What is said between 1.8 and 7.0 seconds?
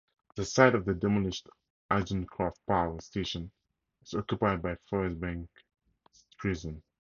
Agecroft Power Station is occupied by Forest Bank Prison.